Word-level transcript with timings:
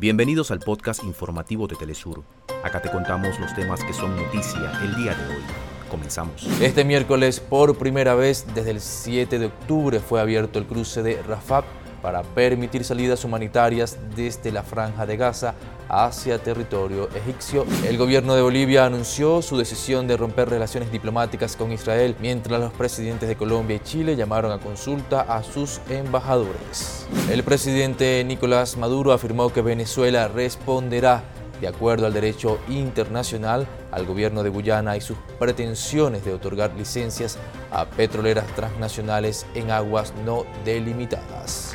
Bienvenidos 0.00 0.50
al 0.50 0.60
podcast 0.60 1.04
informativo 1.04 1.66
de 1.66 1.76
Telesur. 1.76 2.22
Acá 2.64 2.80
te 2.80 2.90
contamos 2.90 3.38
los 3.38 3.54
temas 3.54 3.84
que 3.84 3.92
son 3.92 4.16
noticia 4.16 4.72
el 4.82 4.96
día 4.96 5.14
de 5.14 5.26
hoy. 5.26 5.42
Comenzamos. 5.90 6.46
Este 6.58 6.86
miércoles, 6.86 7.38
por 7.38 7.76
primera 7.76 8.14
vez 8.14 8.46
desde 8.54 8.70
el 8.70 8.80
7 8.80 9.38
de 9.38 9.44
octubre, 9.44 10.00
fue 10.00 10.18
abierto 10.22 10.58
el 10.58 10.64
cruce 10.64 11.02
de 11.02 11.22
Rafah 11.22 11.64
para 12.02 12.22
permitir 12.22 12.84
salidas 12.84 13.24
humanitarias 13.24 13.98
desde 14.14 14.52
la 14.52 14.62
franja 14.62 15.06
de 15.06 15.16
Gaza 15.16 15.54
hacia 15.88 16.38
territorio 16.38 17.08
egipcio. 17.14 17.66
El 17.86 17.98
gobierno 17.98 18.34
de 18.34 18.42
Bolivia 18.42 18.86
anunció 18.86 19.42
su 19.42 19.56
decisión 19.56 20.06
de 20.06 20.16
romper 20.16 20.48
relaciones 20.48 20.92
diplomáticas 20.92 21.56
con 21.56 21.72
Israel, 21.72 22.16
mientras 22.20 22.60
los 22.60 22.72
presidentes 22.72 23.28
de 23.28 23.36
Colombia 23.36 23.76
y 23.76 23.80
Chile 23.80 24.16
llamaron 24.16 24.52
a 24.52 24.58
consulta 24.58 25.22
a 25.22 25.42
sus 25.42 25.80
embajadores. 25.88 27.06
El 27.30 27.42
presidente 27.42 28.22
Nicolás 28.24 28.76
Maduro 28.76 29.12
afirmó 29.12 29.52
que 29.52 29.62
Venezuela 29.62 30.28
responderá 30.28 31.24
de 31.60 31.68
acuerdo 31.68 32.06
al 32.06 32.12
derecho 32.12 32.58
internacional 32.68 33.66
al 33.90 34.06
gobierno 34.06 34.42
de 34.42 34.48
Guyana 34.48 34.96
y 34.96 35.00
sus 35.00 35.18
pretensiones 35.38 36.24
de 36.24 36.32
otorgar 36.32 36.72
licencias 36.76 37.38
a 37.70 37.84
petroleras 37.84 38.46
transnacionales 38.54 39.46
en 39.54 39.70
aguas 39.70 40.14
no 40.24 40.44
delimitadas. 40.64 41.74